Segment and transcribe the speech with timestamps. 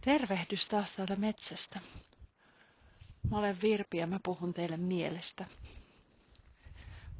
[0.00, 1.80] Tervehdys taas täältä metsästä.
[3.30, 5.46] Mä olen Virpi ja mä puhun teille mielestä.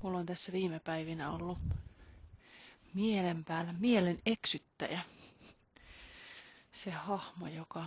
[0.02, 1.58] Mulla on tässä viime päivinä ollut
[2.94, 5.00] mielen päällä mielen eksyttäjä.
[6.72, 7.86] Se hahmo, joka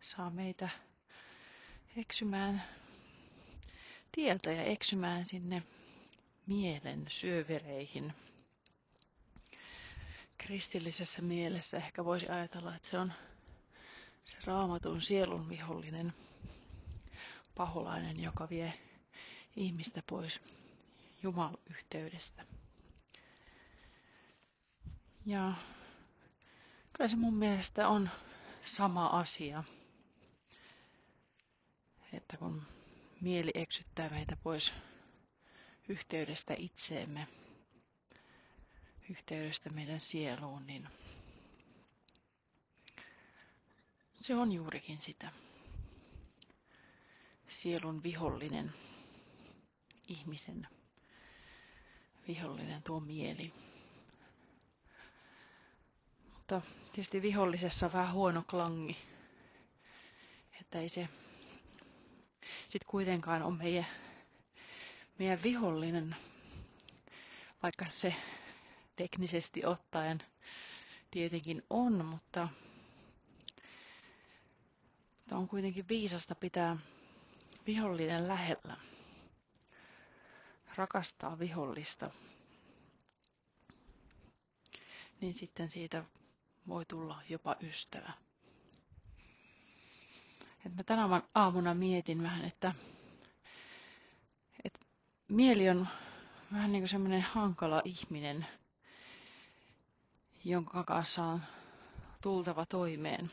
[0.00, 0.68] saa meitä
[1.96, 2.62] eksymään
[4.12, 5.62] tieltä ja eksymään sinne
[6.46, 8.12] mielen syövereihin.
[10.38, 13.12] Kristillisessä mielessä ehkä voisi ajatella, että se on
[14.26, 16.12] se raamatun sielun vihollinen,
[17.54, 18.72] paholainen, joka vie
[19.56, 20.40] ihmistä pois
[21.22, 22.46] Jumal-yhteydestä.
[25.26, 25.54] Ja
[26.92, 28.10] kyllä se mun mielestä on
[28.64, 29.64] sama asia,
[32.12, 32.62] että kun
[33.20, 34.72] mieli eksyttää meitä pois
[35.88, 37.28] yhteydestä itseemme,
[39.10, 40.88] yhteydestä meidän sieluun, niin
[44.20, 45.32] se on juurikin sitä.
[47.48, 48.72] Sielun vihollinen,
[50.08, 50.68] ihmisen
[52.28, 53.52] vihollinen tuo mieli.
[56.34, 58.96] Mutta tietysti vihollisessa on vähän huono klangi,
[60.60, 61.08] että ei se
[62.68, 63.86] sitten kuitenkaan ole meidän,
[65.18, 66.16] meidän vihollinen,
[67.62, 68.14] vaikka se
[68.96, 70.18] teknisesti ottaen
[71.10, 72.48] tietenkin on, mutta,
[75.26, 76.76] mutta on kuitenkin viisasta pitää
[77.66, 78.76] vihollinen lähellä.
[80.76, 82.10] Rakastaa vihollista.
[85.20, 86.04] Niin sitten siitä
[86.68, 88.12] voi tulla jopa ystävä.
[90.66, 92.72] Et mä tänä aamuna mietin vähän, että,
[94.64, 94.80] että
[95.28, 95.88] mieli on
[96.52, 98.46] vähän niin kuin semmoinen hankala ihminen,
[100.44, 101.40] jonka kanssa on
[102.22, 103.30] tultava toimeen,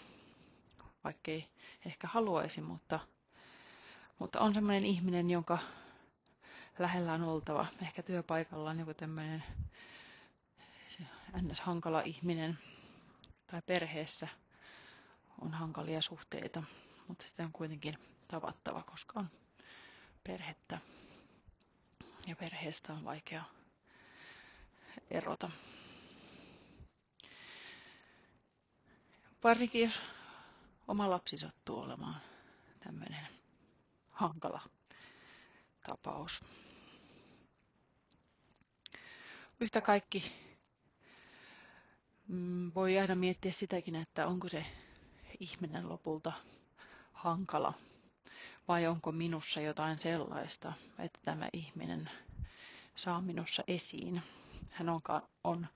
[1.03, 1.47] vaikkei
[1.85, 2.99] ehkä haluaisi, mutta,
[4.19, 5.57] mutta on semmoinen ihminen, jonka
[6.79, 7.67] lähellä on oltava.
[7.81, 9.43] Ehkä työpaikalla on joku tämmöinen
[11.41, 11.59] ns.
[11.59, 12.57] hankala ihminen
[13.47, 14.27] tai perheessä
[15.41, 16.63] on hankalia suhteita,
[17.07, 17.97] mutta sitten on kuitenkin
[18.27, 19.29] tavattava, koska on
[20.23, 20.79] perhettä
[22.27, 23.43] ja perheestä on vaikea
[25.11, 25.51] erota.
[29.43, 29.99] Varsinkin jos
[30.87, 32.15] oma lapsi sattuu olemaan
[32.79, 33.27] tämmöinen
[34.09, 34.61] hankala
[35.87, 36.43] tapaus.
[39.59, 40.31] Yhtä kaikki
[42.27, 44.65] mm, voi aina miettiä sitäkin, että onko se
[45.39, 46.31] ihminen lopulta
[47.13, 47.73] hankala
[48.67, 52.09] vai onko minussa jotain sellaista, että tämä ihminen
[52.95, 54.21] saa minussa esiin.
[54.69, 55.01] Hän on,
[55.43, 55.67] on,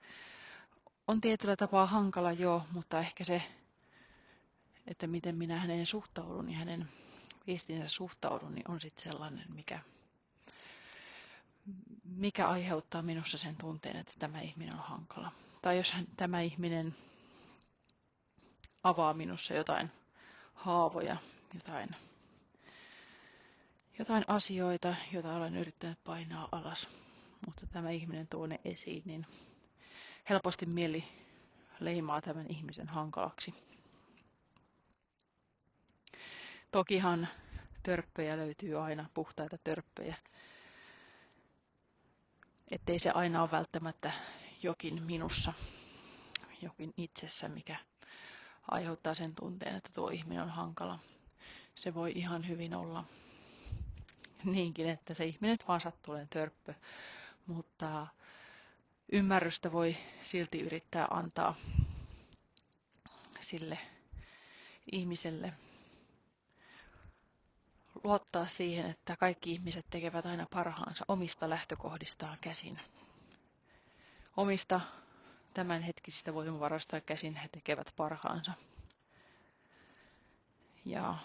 [1.08, 3.42] on tietyllä tapaa hankala joo, mutta ehkä se
[4.88, 6.88] että miten minä häneen suhtaudun ja hänen
[7.46, 9.80] viestinsä suhtaudun, niin on sitten sellainen, mikä,
[12.04, 15.32] mikä aiheuttaa minussa sen tunteen, että tämä ihminen on hankala.
[15.62, 16.94] Tai jos hän, tämä ihminen
[18.82, 19.90] avaa minussa jotain
[20.54, 21.16] haavoja,
[21.54, 21.88] jotain,
[23.98, 26.88] jotain asioita, joita olen yrittänyt painaa alas,
[27.46, 29.26] mutta tämä ihminen tuo ne esiin, niin
[30.30, 31.04] helposti mieli
[31.80, 33.54] leimaa tämän ihmisen hankalaksi.
[36.70, 37.28] Tokihan
[37.82, 40.14] törppöjä löytyy aina, puhtaita törppöjä.
[42.70, 44.12] Ettei se aina ole välttämättä
[44.62, 45.52] jokin minussa,
[46.62, 47.76] jokin itsessä, mikä
[48.70, 50.98] aiheuttaa sen tunteen, että tuo ihminen on hankala.
[51.74, 53.04] Se voi ihan hyvin olla
[54.44, 56.74] niinkin, että se ihminen vaan sattuu törppö,
[57.46, 58.06] mutta
[59.12, 61.54] ymmärrystä voi silti yrittää antaa
[63.40, 63.78] sille
[64.92, 65.52] ihmiselle,
[68.04, 72.80] luottaa siihen, että kaikki ihmiset tekevät aina parhaansa omista lähtökohdistaan käsin.
[74.36, 74.80] Omista
[75.54, 78.52] tämänhetkisistä voimavaroista käsin he tekevät parhaansa.
[80.84, 81.18] Ja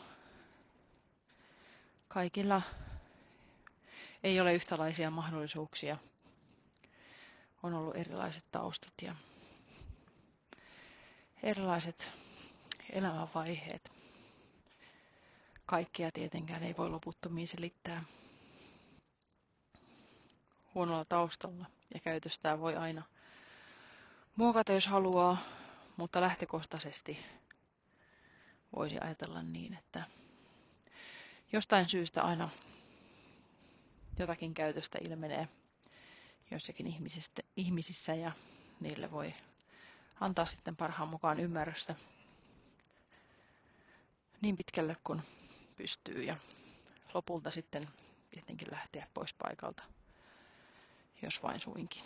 [2.07, 2.61] kaikilla
[4.23, 5.97] ei ole yhtälaisia mahdollisuuksia.
[7.63, 9.15] On ollut erilaiset taustat ja
[11.43, 12.11] erilaiset
[12.89, 14.02] elämänvaiheet
[15.65, 18.04] kaikkea tietenkään ei voi loputtomiin selittää.
[20.75, 23.04] Huonolla taustalla ja käytöstään voi aina
[24.36, 25.38] muokata, jos haluaa,
[25.98, 27.18] mutta lähtökohtaisesti
[28.75, 30.04] voisi ajatella niin, että
[31.54, 32.50] jostain syystä aina
[34.19, 35.48] jotakin käytöstä ilmenee
[36.51, 36.95] joissakin
[37.57, 38.31] ihmisissä ja
[38.80, 39.33] niille voi
[40.19, 41.95] antaa sitten parhaan mukaan ymmärrystä
[44.42, 45.21] niin pitkälle kuin
[45.73, 46.35] pystyy ja
[47.13, 47.87] lopulta sitten
[48.29, 49.83] tietenkin lähteä pois paikalta,
[51.21, 52.03] jos vain suinkin.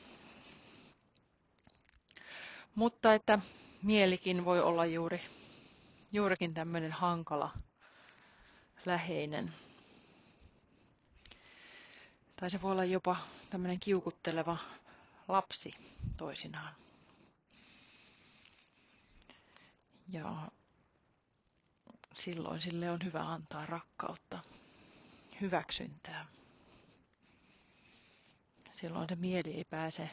[2.75, 3.39] Mutta että
[3.83, 5.21] mielikin voi olla juuri,
[6.11, 7.53] juurikin tämmöinen hankala,
[8.85, 9.53] läheinen.
[12.35, 13.15] Tai se voi olla jopa
[13.49, 14.57] tämmöinen kiukutteleva
[15.27, 15.71] lapsi
[16.17, 16.75] toisinaan.
[20.09, 20.51] Ja
[22.17, 24.39] silloin sille on hyvä antaa rakkautta,
[25.41, 26.25] hyväksyntää.
[28.73, 30.09] Silloin se mieli ei pääse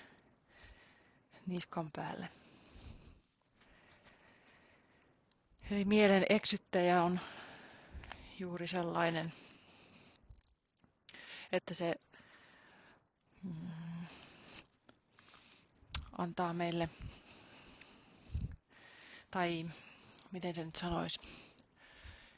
[1.46, 2.28] niskan päälle.
[5.70, 7.20] Eli mielen eksyttäjä on
[8.38, 9.32] juuri sellainen,
[11.52, 11.94] että se
[13.42, 13.70] mm,
[16.18, 16.88] antaa meille,
[19.30, 19.66] tai
[20.32, 21.18] miten se nyt sanoisi,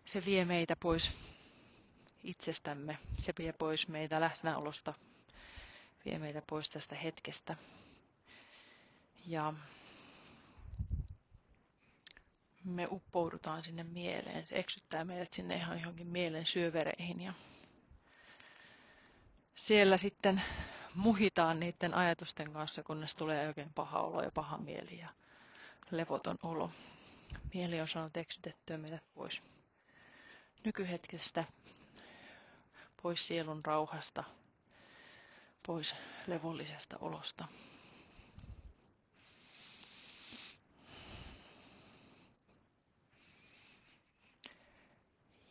[0.06, 1.10] se vie meitä pois
[2.24, 4.94] itsestämme, se vie pois meitä läsnäolosta,
[6.04, 7.56] vie meitä pois tästä hetkestä.
[9.26, 9.54] Ja
[12.64, 14.46] me uppoudutaan sinne mieleen.
[14.46, 17.32] Se eksyttää meidät sinne ihan johonkin mielen syövereihin ja
[19.54, 20.42] siellä sitten
[20.94, 25.08] muhitaan niiden ajatusten kanssa, kunnes tulee oikein paha olo ja paha mieli ja
[25.90, 26.70] levoton olo.
[27.54, 29.42] Mieli on saanut eksytettyä meidät pois
[30.66, 31.44] nykyhetkestä,
[33.02, 34.24] pois sielun rauhasta,
[35.66, 35.94] pois
[36.26, 37.48] levollisesta olosta.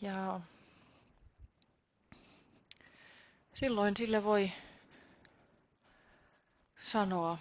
[0.02, 0.40] Ja
[3.54, 4.52] silloin sille voi
[6.80, 7.38] sanoa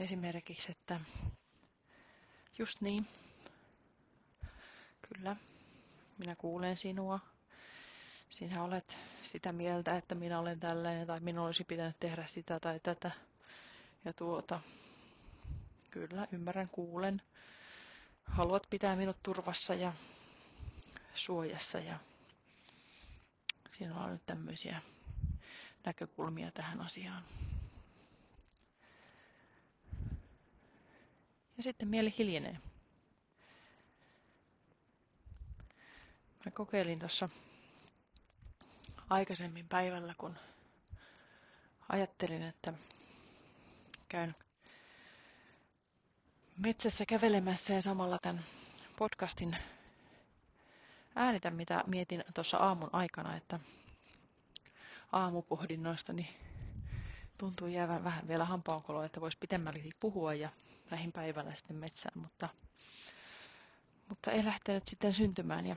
[0.00, 1.00] esimerkiksi, että
[2.58, 3.06] just niin,
[5.08, 5.36] kyllä,
[6.18, 7.20] minä kuulen sinua.
[8.28, 12.80] Sinä olet sitä mieltä, että minä olen tällainen tai minun olisi pitänyt tehdä sitä tai
[12.80, 13.10] tätä
[14.04, 14.60] ja tuota.
[15.90, 17.22] Kyllä, ymmärrän, kuulen.
[18.24, 19.92] Haluat pitää minut turvassa ja
[21.14, 21.98] suojassa ja
[23.68, 24.82] siinä on nyt tämmöisiä
[25.84, 27.22] näkökulmia tähän asiaan.
[31.56, 32.58] Ja sitten mieli hiljenee.
[36.44, 37.28] Mä kokeilin tuossa
[39.10, 40.38] aikaisemmin päivällä, kun
[41.88, 42.72] ajattelin, että
[44.08, 44.34] käyn
[46.58, 48.44] metsässä kävelemässä ja samalla tämän
[48.98, 49.56] podcastin
[51.14, 53.60] äänitän, mitä mietin tuossa aamun aikana, että
[55.12, 56.28] aamupohdinnoista niin
[57.38, 60.48] tuntuu jäävän vähän vielä hampaankoloa, että voisi pitemmälti puhua ja
[60.90, 62.48] lähin päivällä sitten metsään, mutta,
[64.08, 65.76] mutta ei lähtenyt sitten syntymään ja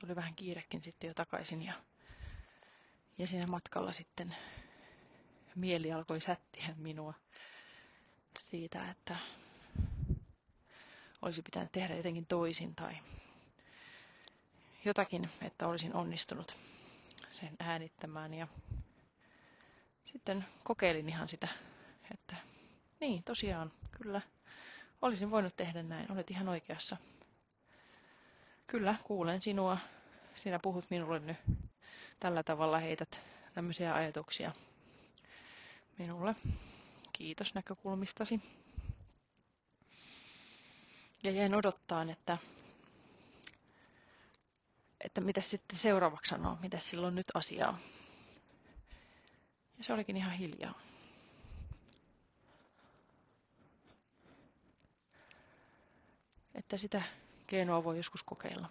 [0.00, 1.72] tuli vähän kiirekin sitten jo takaisin ja,
[3.18, 4.36] ja siinä matkalla sitten
[5.54, 7.14] mieli alkoi sättiä minua
[8.38, 9.16] siitä, että
[11.22, 12.96] olisi pitänyt tehdä jotenkin toisin tai
[14.84, 16.56] jotakin, että olisin onnistunut
[17.32, 18.34] sen äänittämään.
[18.34, 18.46] Ja
[20.04, 21.48] sitten kokeilin ihan sitä,
[22.14, 22.36] että
[23.00, 24.20] niin, tosiaan, kyllä,
[25.02, 26.96] olisin voinut tehdä näin, olet ihan oikeassa.
[28.66, 29.78] Kyllä, kuulen sinua,
[30.34, 31.36] sinä puhut minulle nyt
[32.20, 33.20] tällä tavalla, heität
[33.54, 34.52] tämmöisiä ajatuksia
[35.98, 36.34] minulle.
[37.12, 38.40] Kiitos näkökulmistasi.
[41.22, 42.38] Ja jäin odottaa, että,
[45.04, 47.78] että mitä sitten seuraavaksi sanoo, mitä silloin nyt asiaa.
[49.78, 50.80] Ja se olikin ihan hiljaa.
[56.54, 57.02] Että sitä
[57.46, 58.68] keinoa voi joskus kokeilla.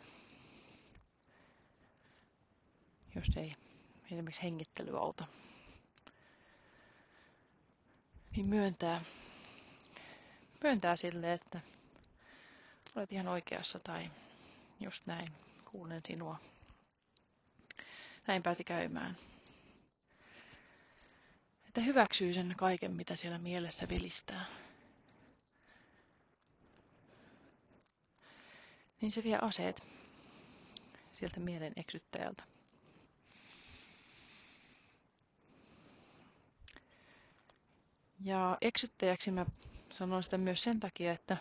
[3.15, 3.55] Jos ei
[4.12, 5.27] esimerkiksi hengittely auta.
[8.36, 9.01] Niin myöntää,
[10.63, 11.60] myöntää sille, että
[12.96, 14.12] olet ihan oikeassa tai
[14.79, 15.27] just näin,
[15.72, 16.38] kuulen sinua.
[18.27, 19.17] Näin pääsi käymään.
[21.67, 24.46] Että hyväksyy sen kaiken, mitä siellä mielessä vilistää.
[29.02, 29.84] Niin se vie aseet
[31.14, 32.44] sieltä mielen eksyttäjältä.
[38.24, 39.46] Ja eksyttäjäksi mä
[39.94, 41.38] sanon sitä myös sen takia, että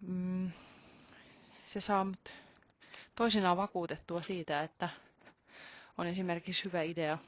[0.00, 0.50] mm,
[1.48, 2.06] se saa
[3.14, 4.88] toisinaan vakuutettua siitä, että
[5.98, 7.18] on esimerkiksi hyvä idea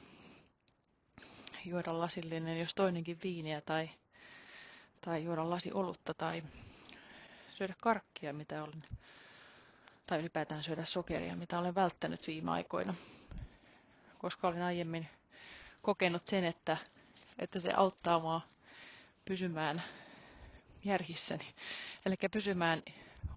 [1.65, 3.89] juoda lasillinen, jos toinenkin viiniä tai,
[5.05, 6.43] tai juoda lasi olutta tai
[7.49, 8.81] syödä karkkia, mitä olen,
[10.07, 12.93] tai ylipäätään syödä sokeria, mitä olen välttänyt viime aikoina,
[14.17, 15.07] koska olin aiemmin
[15.81, 16.77] kokenut sen, että,
[17.39, 18.41] että se auttaa mua
[19.25, 19.83] pysymään
[20.83, 21.53] järjissäni,
[22.05, 22.81] eli pysymään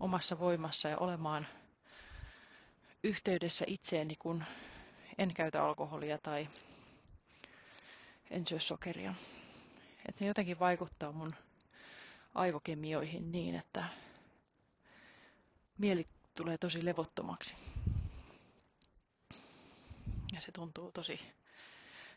[0.01, 1.47] omassa voimassa ja olemaan
[3.05, 4.45] yhteydessä itseeni, kun
[5.19, 6.49] en käytä alkoholia tai
[8.31, 9.15] en syö sokeria.
[10.09, 11.35] Että ne jotenkin vaikuttaa mun
[12.35, 13.85] aivokemioihin niin, että
[15.79, 17.55] mieli tulee tosi levottomaksi.
[20.33, 21.21] Ja se tuntuu tosi,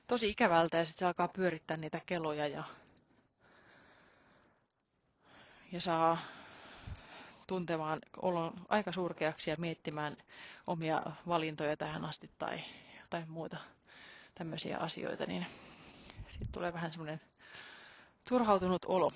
[0.07, 2.63] tosi ikävältä ja sitten se alkaa pyörittää niitä keloja ja,
[5.71, 6.17] ja saa
[7.47, 10.17] tuntemaan olon aika surkeaksi ja miettimään
[10.67, 12.59] omia valintoja tähän asti tai
[13.01, 13.57] jotain muuta
[14.35, 15.45] tämmöisiä asioita, niin
[16.29, 17.21] sitten tulee vähän semmoinen
[18.29, 19.11] turhautunut olo.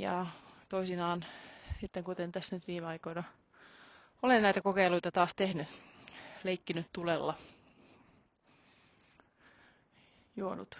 [0.00, 0.26] Ja
[0.68, 1.24] toisinaan
[1.80, 3.24] sitten kuten tässä nyt viime aikoina
[4.22, 5.68] olen näitä kokeiluita taas tehnyt,
[6.44, 7.34] leikkinyt tulella,
[10.36, 10.78] juonut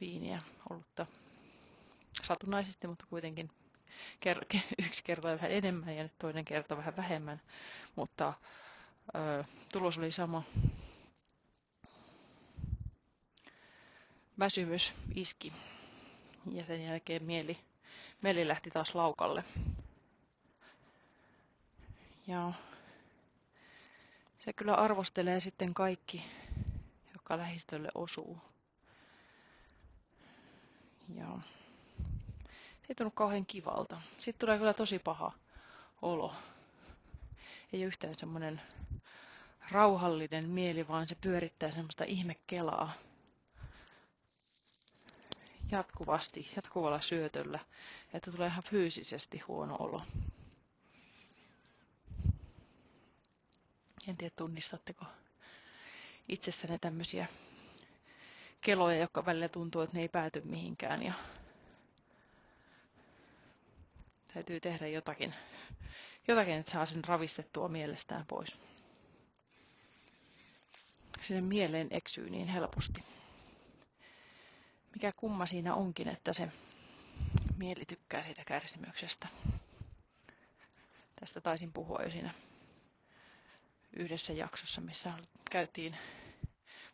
[0.00, 1.06] viiniä, olutta
[2.22, 3.50] satunnaisesti, mutta kuitenkin
[4.86, 7.40] yksi kerta vähän enemmän ja toinen kerta vähän vähemmän,
[7.96, 8.34] mutta
[9.14, 10.42] ö, tulos oli sama.
[14.38, 15.52] Väsymys iski
[16.50, 17.58] ja sen jälkeen mieli,
[18.22, 19.44] mieli lähti taas laukalle.
[22.26, 22.52] Ja
[24.38, 26.24] se kyllä arvostelee sitten kaikki,
[27.12, 28.38] joka lähistölle osuu.
[31.14, 31.38] Ja
[32.82, 34.00] se ei tunnu kauhean kivalta.
[34.18, 35.32] Sitten tulee kyllä tosi paha
[36.02, 36.34] olo.
[37.72, 38.60] Ei ole yhtään semmoinen
[39.70, 42.92] rauhallinen mieli, vaan se pyörittää semmoista ihmekelaa
[45.72, 47.58] jatkuvasti, jatkuvalla syötöllä,
[48.14, 50.02] että tulee ihan fyysisesti huono olo.
[54.08, 55.04] En tiedä, tunnistatteko
[56.28, 57.26] itsessänne tämmöisiä
[58.60, 61.12] keloja, jotka välillä tuntuu, että ne ei pääty mihinkään ja
[64.34, 65.34] täytyy tehdä jotakin,
[66.28, 68.56] jotakin että saa sen ravistettua mielestään pois.
[71.20, 73.04] Sinne mieleen eksyy niin helposti
[74.94, 76.48] mikä kumma siinä onkin, että se
[77.56, 79.28] mieli tykkää siitä kärsimyksestä.
[81.20, 82.34] Tästä taisin puhua jo siinä
[83.96, 85.12] yhdessä jaksossa, missä
[85.50, 85.96] käytiin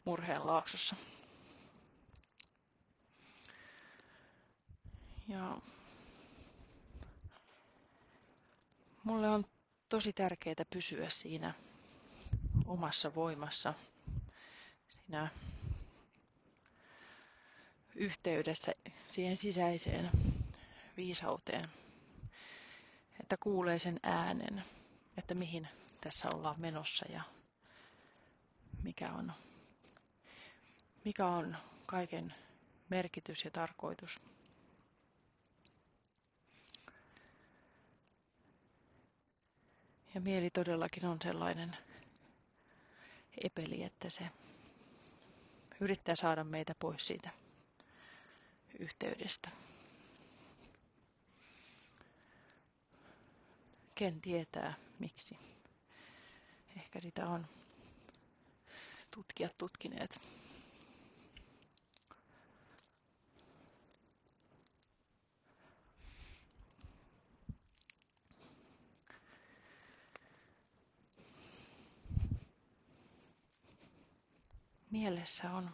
[0.04, 0.96] murheen laaksossa.
[5.28, 5.58] Ja
[9.04, 9.44] mulle on
[9.88, 11.54] tosi tärkeää pysyä siinä
[12.66, 13.74] omassa voimassa,
[14.88, 15.28] siinä
[17.98, 18.72] yhteydessä
[19.08, 20.10] siihen sisäiseen
[20.96, 21.68] viisauteen,
[23.20, 24.62] että kuulee sen äänen,
[25.16, 25.68] että mihin
[26.00, 27.22] tässä ollaan menossa ja
[28.82, 29.32] mikä on,
[31.04, 32.34] mikä on kaiken
[32.88, 34.16] merkitys ja tarkoitus.
[40.14, 41.76] Ja mieli todellakin on sellainen
[43.44, 44.30] epeli, että se
[45.80, 47.30] yrittää saada meitä pois siitä
[48.78, 49.50] yhteydestä.
[53.94, 55.38] Ken tietää miksi.
[56.76, 57.46] Ehkä sitä on
[59.10, 60.20] tutkijat tutkineet.
[74.90, 75.70] Mielessä on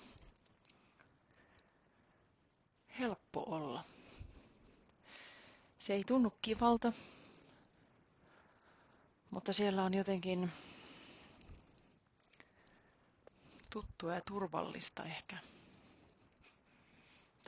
[2.99, 3.85] helppo olla.
[5.85, 6.93] Se ei tunnu kivalta,
[9.31, 10.53] mutta siellä on jotenkin
[13.71, 15.39] tuttua ja turvallista ehkä.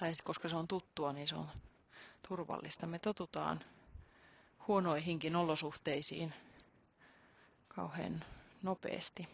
[0.01, 1.49] Tai koska se on tuttua, niin se on
[2.29, 2.87] turvallista.
[2.87, 3.65] Me totutaan
[4.69, 6.35] huonoihinkin olosuhteisiin
[7.69, 8.25] kauhean
[8.63, 9.29] nopeasti.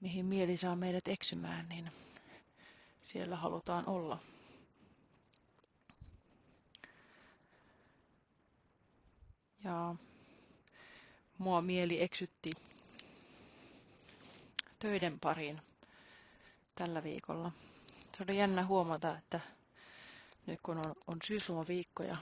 [0.00, 1.92] mihin mieli saa meidät eksymään, niin
[3.02, 4.18] siellä halutaan olla.
[9.66, 9.94] Ja
[11.38, 12.50] mua mieli eksytti
[14.78, 15.62] töiden pariin
[16.74, 17.52] tällä viikolla.
[18.16, 19.40] Se oli jännä huomata, että
[20.46, 22.16] nyt kun on, on syyslomaviikko ja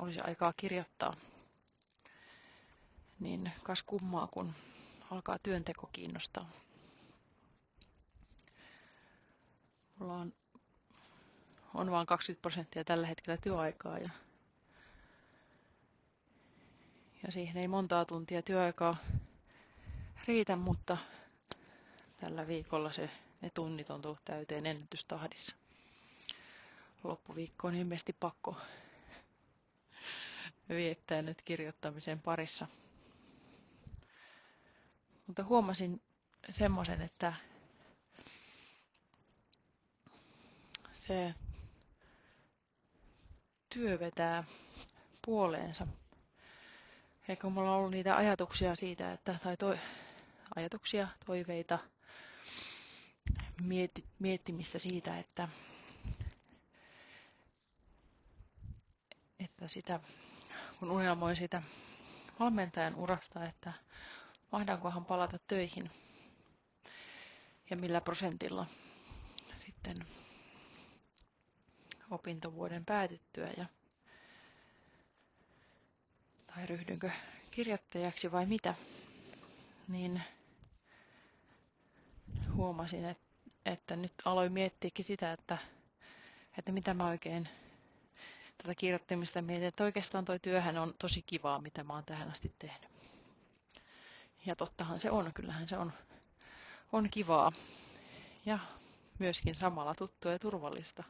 [0.00, 1.14] olisi aikaa kirjoittaa,
[3.20, 4.52] niin kas kummaa, kun
[5.10, 6.50] alkaa työnteko kiinnostaa.
[9.98, 10.32] Mulla on,
[11.74, 14.10] on vain 20 prosenttia tällä hetkellä työaikaa ja,
[17.26, 18.96] ja siihen ei montaa tuntia työaikaa
[20.26, 20.96] riitä, mutta
[22.20, 25.56] tällä viikolla se, ne tunnit on tullut täyteen ennätystahdissa.
[27.04, 28.56] Loppuviikko on ilmeisesti pakko
[30.68, 32.66] viettää nyt kirjoittamisen parissa.
[35.26, 36.02] Mutta huomasin
[36.50, 37.32] semmoisen, että
[40.94, 41.34] se
[43.68, 44.44] työ vetää
[45.26, 45.86] puoleensa.
[47.28, 49.78] Eikä mulla on ollut niitä ajatuksia siitä, että, tai toi,
[50.56, 51.78] ajatuksia, toiveita,
[53.62, 55.48] mieti, miettimistä siitä, että,
[59.40, 60.00] että sitä,
[60.80, 61.62] kun unelmoin sitä
[62.40, 63.72] valmentajan urasta, että
[64.52, 65.90] mahdankohan palata töihin
[67.70, 68.66] ja millä prosentilla
[69.66, 70.06] sitten
[72.10, 73.66] opintovuoden päätyttyä ja
[76.56, 77.10] tai ryhdynkö
[77.50, 78.74] kirjoittajaksi vai mitä,
[79.88, 80.22] niin
[82.54, 83.24] huomasin, että,
[83.66, 85.58] että nyt aloin miettiäkin sitä, että,
[86.58, 87.48] että mitä mä oikein
[88.58, 92.52] tätä kirjoittamista mietin, että oikeastaan toi työhän on tosi kivaa, mitä mä oon tähän asti
[92.58, 92.90] tehnyt.
[94.46, 95.92] Ja tottahan se on, kyllähän se on,
[96.92, 97.50] on kivaa.
[98.46, 98.58] Ja
[99.18, 101.04] myöskin samalla tuttua ja turvallista.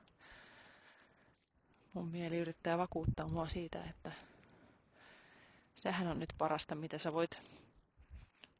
[1.92, 4.12] Mun mieli yrittää vakuuttaa mua siitä, että
[5.76, 7.38] sehän on nyt parasta, mitä sä voit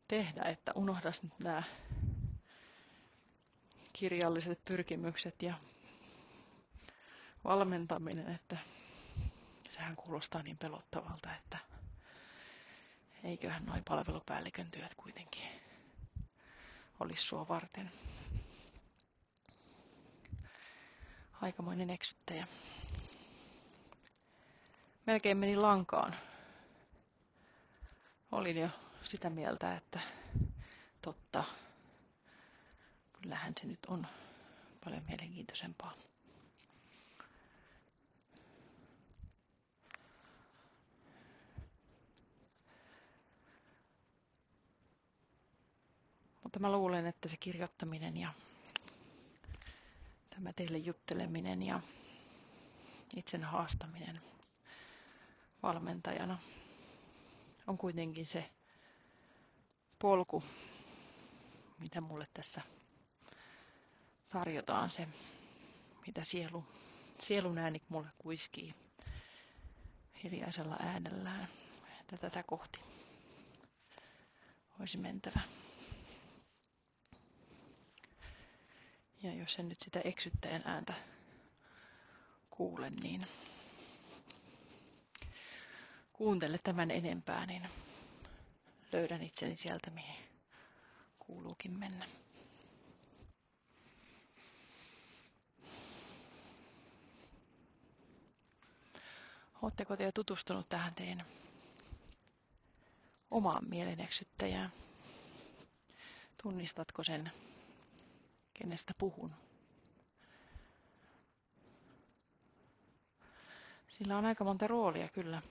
[0.08, 1.62] tehdä, että unohdas nyt nämä
[3.92, 5.54] kirjalliset pyrkimykset ja
[7.44, 8.56] valmentaminen, että
[9.70, 11.58] sehän kuulostaa niin pelottavalta, että
[13.25, 15.49] eiköhän noin palvelupäällikön työt kuitenkin
[17.00, 17.90] olisi sua varten.
[21.42, 22.46] Aikamoinen eksyttäjä.
[25.07, 26.14] Melkein meni lankaan.
[28.37, 28.68] Olin jo
[29.03, 30.01] sitä mieltä, että
[31.03, 31.44] totta,
[33.12, 34.07] kyllähän se nyt on
[34.85, 35.92] paljon mielenkiintoisempaa.
[46.42, 48.33] Mutta mä luulen, että se kirjoittaminen ja
[50.31, 51.81] tämä teille jutteleminen ja
[53.16, 54.20] itsen haastaminen
[55.62, 56.38] valmentajana
[57.66, 58.50] on kuitenkin se
[59.98, 60.42] polku,
[61.81, 62.62] mitä mulle tässä
[64.33, 65.09] tarjotaan, se
[66.07, 66.64] mitä sielu,
[67.20, 68.74] sielun ääni mulle kuiskii
[70.22, 71.48] hiljaisella äänellään,
[72.00, 72.81] että tätä kohti
[74.81, 75.40] olisi mentävä.
[79.22, 80.94] Ja jos en nyt sitä eksyttäjän ääntä
[82.50, 83.26] kuule, niin
[86.18, 87.68] kuuntele tämän enempää, niin
[88.92, 90.16] löydän itseni sieltä, mihin
[91.18, 92.07] kuuluukin mennä.
[99.62, 101.26] Oletteko te jo tutustunut tähän teidän
[103.31, 104.72] omaan mieleneksyttäjään?
[106.42, 107.31] Tunnistatko sen
[108.55, 109.33] kenestä puhun.
[113.88, 115.42] Sillä on aika monta roolia kyllä.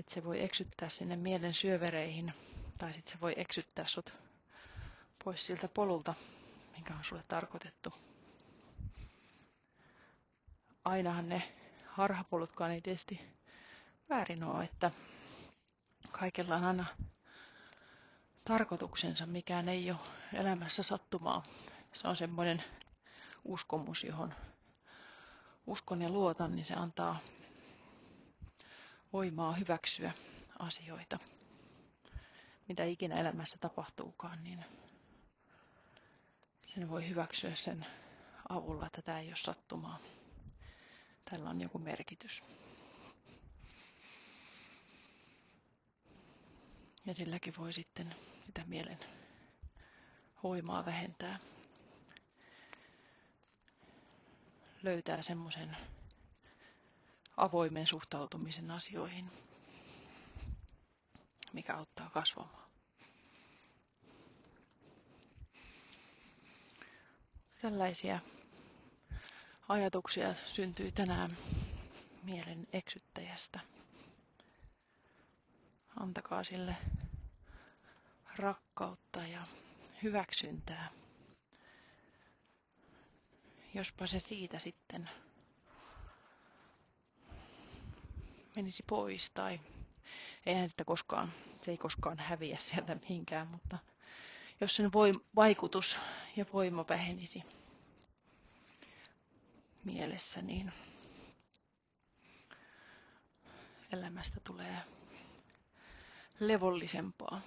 [0.00, 2.32] Että se voi eksyttää sinne mielen syövereihin,
[2.78, 4.12] tai sitten se voi eksyttää sut
[5.24, 6.14] pois siltä polulta,
[6.76, 7.92] mikä on sulle tarkoitettu.
[10.84, 11.52] Ainahan ne
[11.86, 13.20] harhapolutkaan ei tietysti
[14.08, 14.90] väärin ole, että
[16.12, 16.84] kaikella on aina
[18.44, 19.98] tarkoituksensa, mikään ei ole
[20.32, 21.42] elämässä sattumaa.
[21.92, 22.64] Se on semmoinen
[23.44, 24.34] uskomus, johon
[25.66, 27.18] uskon ja luotan, niin se antaa
[29.12, 30.12] voimaa hyväksyä
[30.58, 31.18] asioita.
[32.68, 34.64] Mitä ikinä elämässä tapahtuukaan, niin
[36.66, 37.86] sen voi hyväksyä sen
[38.48, 39.98] avulla, että tämä ei ole sattumaa.
[41.30, 42.42] Tällä on joku merkitys.
[47.06, 48.14] Ja silläkin voi sitten
[48.46, 48.98] sitä mielen
[50.42, 51.38] voimaa vähentää.
[54.82, 55.76] Löytää semmoisen
[57.40, 59.30] avoimen suhtautumisen asioihin,
[61.52, 62.70] mikä auttaa kasvamaan.
[67.62, 68.20] Tällaisia
[69.68, 71.36] ajatuksia syntyy tänään
[72.22, 73.60] mielen eksyttäjästä.
[76.00, 76.76] Antakaa sille
[78.36, 79.40] rakkautta ja
[80.02, 80.90] hyväksyntää.
[83.74, 85.10] jospa se siitä sitten
[88.62, 89.60] menisi pois tai
[90.46, 93.78] eihän sitä koskaan, se ei koskaan häviä sieltä mihinkään, mutta
[94.60, 95.98] jos sen voi, vaikutus
[96.36, 97.42] ja voima vähenisi
[99.84, 100.72] mielessä, niin
[103.92, 104.76] elämästä tulee
[106.40, 107.40] levollisempaa.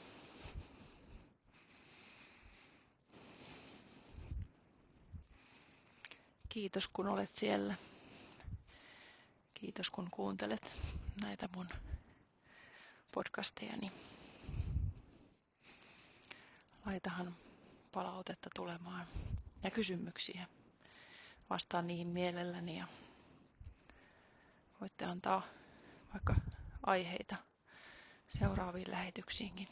[6.50, 7.76] Kiitos kun olet siellä.
[9.54, 10.72] Kiitos kun kuuntelet
[11.22, 11.70] näitä mun
[13.14, 13.92] podcastejani.
[16.86, 17.36] Laitahan
[17.92, 19.08] palautetta tulemaan
[19.64, 20.48] ja kysymyksiä.
[21.50, 22.88] Vastaan niihin mielelläni ja
[24.82, 25.44] voitte antaa
[26.14, 26.36] vaikka
[26.86, 27.36] aiheita
[28.28, 29.68] seuraaviin lähetyksiinkin.